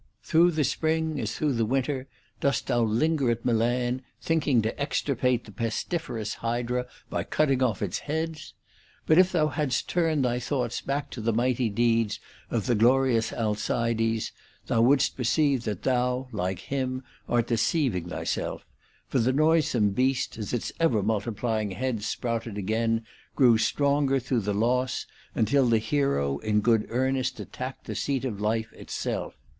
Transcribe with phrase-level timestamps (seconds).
[0.23, 0.31] §6.
[0.31, 2.07] Through the spring as through the winter
[2.39, 7.99] dost thou linger at Milan, thinking to extirpate the pestiferous hydrn by cutting off its
[7.99, 8.55] heads?
[9.05, 12.19] But, if thou hadst turned thy thoughts back to the mighty deeds
[12.49, 14.31] of glorious Alcides,
[14.65, 18.65] thou wouldst perceive that thou, like him, art deceiving thyself;
[19.07, 23.05] for the noisome beast, as its ever multiplying heads sprouted again,
[23.35, 25.05] grew stronger through the loss,
[25.35, 29.35] until the hero ingood earnest attacked the seat of life itself.